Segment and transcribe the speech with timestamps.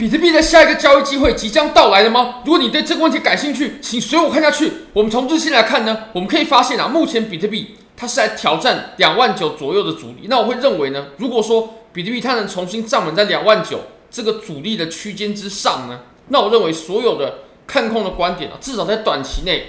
[0.00, 2.36] 比特币的下一个交易机会即将到来了吗？
[2.46, 4.72] 如果你对这个问题感兴趣，请随我看下去。
[4.94, 10.20] 我们从日线来看呢，我们可以发现啊，目前比特币它是在挑战两万九左右的阻力。
[10.26, 19.66] 那我会认为呢，如果说比特币它能重新站稳在两万九这个阻力的区间之上呢，那我认为所有的看空的观点啊，至少在短期内，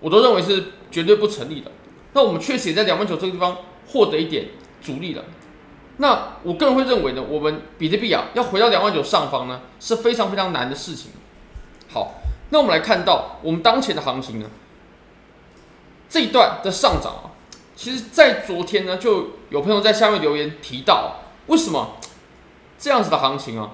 [0.00, 1.70] 我都认为是绝对不成立的。
[2.14, 3.58] 那我们确实也在两万九这个地方
[3.88, 4.46] 获得一点
[4.80, 5.22] 阻力了。
[6.02, 11.12] 那我个人会认为呢，我们比特币啊要回到两万九上方呢是非常非常难的事情。
[11.92, 12.14] 好，
[12.50, 14.50] 那我们来看到我们当前的行情呢，
[16.08, 17.30] 这一段的上涨啊，
[17.76, 21.08] 其实在昨天呢就有朋友在下面留言提到啊，
[21.46, 21.92] 为什么
[22.76, 23.70] 这样子的行情啊，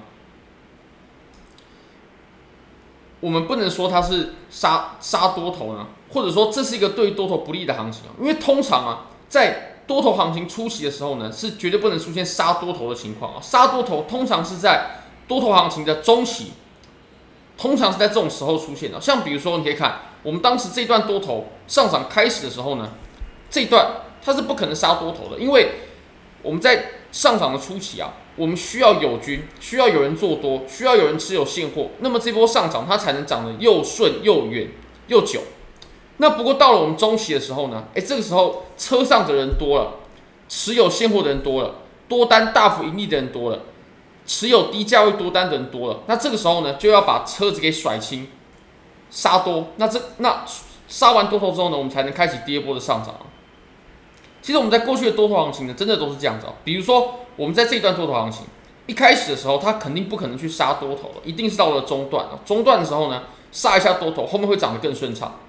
[3.21, 13.41] 我们不能说它是杀杀多头呢，或者说这是一个对多头不利的行情啊，因为通常啊在多头行情初期的时候呢，是绝对不能出现杀多头的情况啊。
[13.41, 16.51] 杀多头通常是在多头行情的中期，
[17.57, 19.01] 通常是在这种时候出现的。
[19.01, 22.91] 像比如说，你可以看我们当时这段多头上涨开始的时候呢，
[23.49, 25.71] 这段它是不可能杀多头的，因为
[26.43, 34.67] 我们在上涨的初期啊，我们需要友军，需要有人做多，需要有人持有现货，那么这波上涨它才能涨得又顺又远
[35.07, 35.41] 又久。
[36.21, 39.93] 那不过到了我们中期的时候呢，诶，这个时候车上的人多了，
[40.49, 41.75] 持有现货的人多了，
[42.07, 43.59] 多单大幅盈利的人多了，
[44.25, 48.27] 持有低价位多单的人多了，那这个时候呢，就要把车子给甩清，
[49.09, 49.67] 杀多。
[49.77, 50.43] 那这那
[50.89, 53.15] 杀完多头之后呢，我们才能开启第二波的上涨。
[54.41, 56.47] 其实我们在过去的多头行情呢，真的都是这样子。
[56.65, 58.45] 比如说我们在这一段多头行情
[58.87, 65.39] 一开始的时候，它肯定不可能去杀多头的，一定是到了中段啊，中段的时候呢，杀一下多头，后面会涨得更顺畅。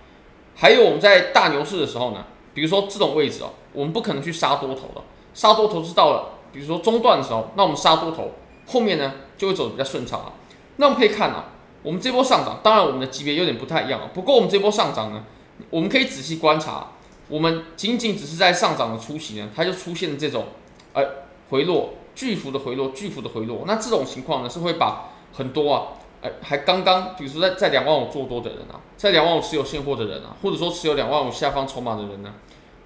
[0.60, 2.22] 还有我们在大牛市的时候呢，
[2.52, 5.00] 比如说这种位置哦，我们不可能去杀多头的，
[5.32, 8.32] 杀多头是到了，比如说中段的时候，那我们杀多头，
[8.66, 10.32] 后面呢就会走得比较顺畅啊。
[10.76, 11.46] 那我们可以看啊，
[11.82, 15.24] 我们这波上涨，当然我们的级别有点不太一样啊，不过我们这波上涨呢，
[15.70, 16.88] 我们可以仔细观察，
[17.28, 20.44] 我们仅仅只是在上涨的初期呢，它就出现了这种，
[20.92, 21.02] 呃，
[21.48, 25.82] 回落，巨幅的回落，巨幅的回落，那这种情况呢是会把很多啊。
[26.22, 32.34] 哎，还刚刚，比如说在在两万五做多的人啊，在两万五持有现货的人啊，或者说持有两万五下方筹码的人呢，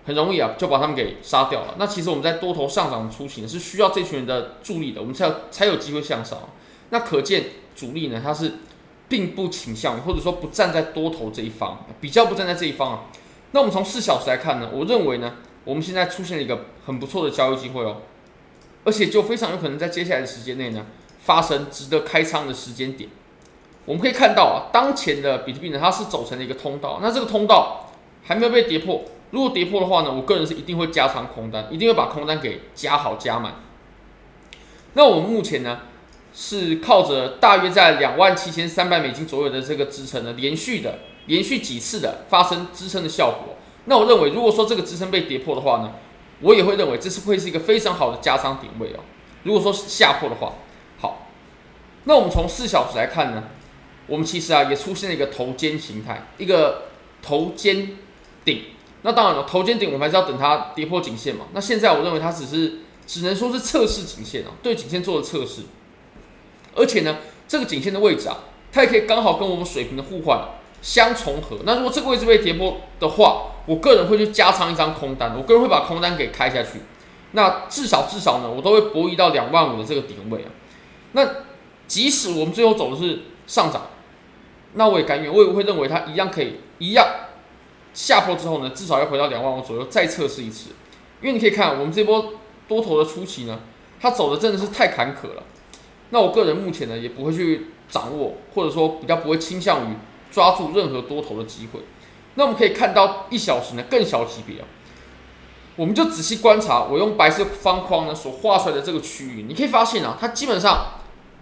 [0.07, 1.75] 很容易啊就把他们给杀掉了。
[1.77, 6.39] 那其实我们在多头上涨的初期呢，是需要这群人的助力的，我们才有才有机会向上。
[6.91, 8.53] 那可见主力呢，他是
[9.09, 13.05] 并不倾向于，或者说不站在多头这一方，比较不站在这一方啊。
[13.51, 15.35] 那我们从四小时来看呢，我认为呢，
[15.65, 18.03] 我们现在出现了一个很不错的交易机会哦，
[18.85, 20.87] 而且就非常有可能在接下来的时间内呢，
[21.19, 23.11] 发生值得开仓的时间点。
[23.87, 27.01] 我们可以看到啊，当前的比特币呢，它是走成了一个通道。
[27.03, 27.91] 那这个通道
[28.23, 33.57] 还没有被跌破，如果跌破的话呢，我个人是一定会加仓空单，一定会把空单给加好加满。
[34.95, 35.81] 那我们目前呢，
[36.33, 43.57] 是靠着大约在两万七千三百美金左右的这个支撑呢，连续的连续几次的发生支撑的效果。
[43.85, 45.93] 那我认为，如果说这个支撑被跌破的话呢，
[46.41, 49.01] 我也会认为这是会是一个非常好的加仓点位哦。
[49.43, 50.55] 如果说下破的话，
[51.01, 51.27] 好，
[52.05, 53.45] 那我们从四小时来看呢？
[54.07, 56.83] 我们其实啊也出现了一个头肩形态，一个
[57.23, 57.97] 头肩
[58.45, 58.65] 顶。
[59.03, 61.47] 那当然了，头肩顶我们还是要等它跌破颈线嘛。
[61.53, 65.63] 那现在我认为它只是只能说是测试颈线啊，对颈线做的测试。
[66.75, 68.39] 而且呢，这个颈线的位置啊，
[68.73, 70.49] 它也可以刚好跟我们水平的互换
[70.81, 71.59] 相重合。
[71.65, 76.81] 那如果这个位置被跌破的话，我个人会去加仓一张空单，我个人会把空单给开下去。
[77.33, 80.49] 那至少至少呢，我都会博弈到两万五的这个点位啊。
[81.13, 81.29] 那
[81.87, 83.83] 即使我们最后走的是上涨。
[84.75, 87.07] 那我也甘愿，我也会认为它一样可以一样
[87.93, 90.71] 下破之后呢，至少要回到两万五左右再测试一次，
[91.21, 92.35] 因为你可以看我们这波
[92.67, 93.61] 多头的初期呢，
[94.01, 95.45] 它走的真的是太坎坷了。
[96.11, 99.95] 那我个人目前呢也不会去掌握，或者说比较不会倾向于
[100.33, 101.81] 抓住任何多头的机会。
[102.35, 104.67] 那我们可以看到一小时呢更小级别啊，
[105.77, 110.95] 我们就仔细观察我用白色方框呢所画出来的这个区域，你可以发现啊，它基本上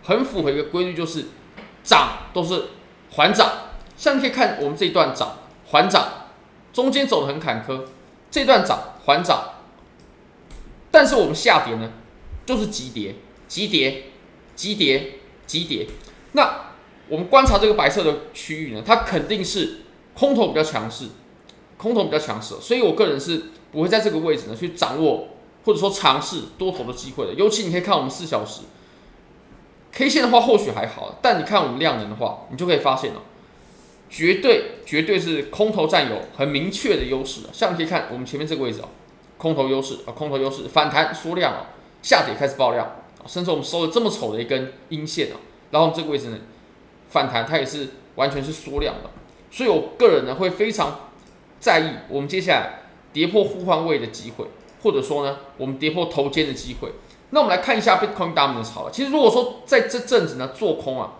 [0.02, 1.28] 很符合一个规律，就是
[1.82, 2.64] 涨都是。
[3.14, 3.52] 缓涨，
[3.96, 5.36] 像你可以看我们这一段涨
[5.66, 6.28] 缓涨，
[6.72, 7.84] 中间走的很坎坷，
[8.30, 9.54] 这段涨缓涨，
[10.90, 11.92] 但是我们下跌呢，
[12.46, 13.16] 就是急跌
[13.48, 14.04] 急跌
[14.56, 15.86] 急跌急跌。
[16.32, 16.72] 那
[17.08, 19.80] 我们观察这个白色的区域呢，它肯定是
[20.14, 21.08] 空头比较强势，
[21.76, 25.28] 空头比较强势，所以我个人是不会在这个位置呢去掌握
[25.64, 27.34] 或者说尝试多头的机会的。
[27.34, 28.62] 尤其你可以看我们四小时。
[29.92, 33.20] K 线的话或许还好，但你看我们量能的话，你就可以发现了，
[34.08, 37.50] 绝对绝对是空头占有很明确的优势的。
[37.52, 38.88] 像你可以看我们前面这个位置啊，
[39.36, 41.66] 空头优势啊，空头优势反弹缩量啊，
[42.02, 45.36] 下跌开始爆量啊，甚至我们收了这么丑的一根阴线啊，
[45.70, 46.38] 然后这个位置呢
[47.10, 49.10] 反弹，它也是完全是缩量的，
[49.50, 51.10] 所以我个人呢会非常
[51.60, 52.80] 在意我们接下来
[53.12, 54.46] 跌破互换位的机会，
[54.82, 56.92] 或者说呢我们跌破头肩的机会。
[57.34, 61.12] 那我们来看一下 Bitcoin Dominance 好了，其实如果说在这阵子呢做空啊，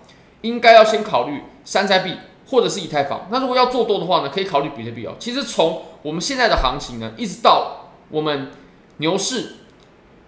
[0.43, 2.19] 应该要先考虑山寨币
[2.51, 3.29] 或者是以太坊。
[3.31, 5.15] 那如果要做多的话呢，可以考虑比特币哦。
[5.19, 8.51] 其实从我们现在的行情呢，一直到我们
[8.99, 9.55] 牛市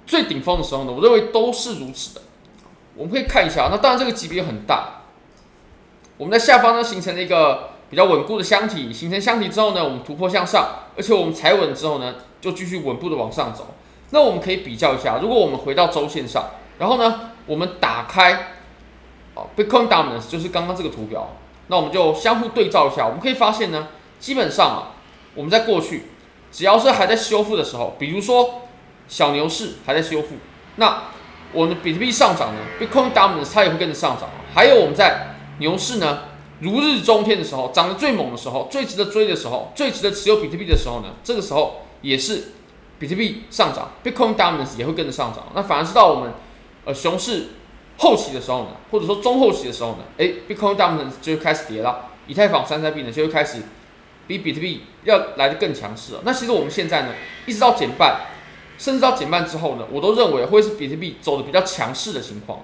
[0.06, 2.22] 最顶峰的时候呢，我认为都是如此的。
[2.96, 5.02] 我们可以看一下，那当然这个级别很大。
[6.16, 10.66] 我们在下方呢形成了一个比较稳固的箱体，形成箱体之后呢，我们突破向上，
[10.96, 13.66] 而且我们踩稳之后呢，就继续稳步的往上走。
[14.10, 18.54] 那我们可以比较一下，如果我们回到周线上，然后呢，我们打开
[19.34, 21.30] 哦，Bitcoin Dominance 就是刚刚这个图表，
[21.66, 23.88] 那我们就相互对照一下，我们可以发现呢，
[24.20, 24.94] 基本上啊，
[25.34, 26.04] 我们在过去
[26.52, 28.62] 只要是还在修复的时候，比如说
[29.08, 30.36] 小牛市还在修复，
[30.76, 31.04] 那
[31.52, 34.28] 我们的比特币上涨呢，Bitcoin Dominance 它也会跟着上涨。
[34.54, 36.24] 还有我们在牛市呢，
[36.60, 42.52] 如日中天的时候，涨得最猛的时候，最值得追的时候，最值得持有比特币的时候呢，这个时候也是。
[42.98, 45.46] 比特币上涨，Bitcoin Dominance 也会跟着上涨。
[45.54, 46.32] 那反而是到我们
[46.84, 47.48] 呃熊市
[47.98, 53.62] 后期的时候呢，或者说中后期的时候呢，诶，Bitcoin Dominance 就开始跌了，以太坊山寨币呢就会开始
[54.26, 56.20] 比比特币要来的更强势了。
[56.24, 57.08] 那其实我们现在呢，
[57.46, 58.20] 一直到减半，
[58.78, 62.60] 甚至到减半之后呢，我都认为会是比特币走的比较强势的情况。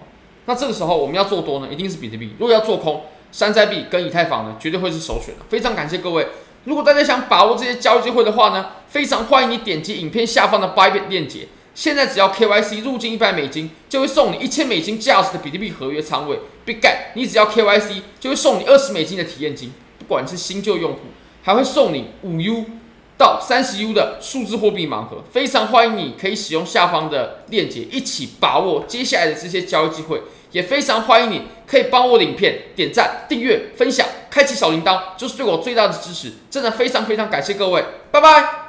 [0.47, 5.45] 那这个时候我们要做多呢，一定是比特币；如果要做空，山寨币跟以太坊呢，绝对会是首选的。
[5.49, 6.27] 非常感谢各位。
[6.65, 11.49] 如果大家想把握这些交易机会的话呢，非常欢迎你点击影片下方的 Bybit 链接。
[11.75, 16.39] 现在只要 KYC 入金一百美金，就会送你一千美金价值的比特币合约仓位。
[16.67, 20.99] bigget 你只要 KYC 就会送你二十美金的体验金，不管是新旧用户，
[21.43, 22.67] 还会送你五 U
[23.17, 25.25] 到三十 U 的数字货币盲盒。
[25.33, 30.21] 非常欢迎你可以使用下方的链接一起把握接下来的这些交易机会。
[30.53, 36.33] 也非常欢迎你，可以帮我的影片点赞、订阅、分享、开启小铃铛，就是对我最大的支持。
[36.51, 38.60] 真的非常非常感谢各位，拜拜。